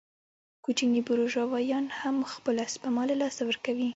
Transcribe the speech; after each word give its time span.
کوچني 0.65 1.01
بورژوایان 1.07 1.85
هم 1.99 2.15
خپله 2.33 2.63
سپما 2.73 3.03
له 3.09 3.15
لاسه 3.21 3.41
ورکوي 3.45 3.89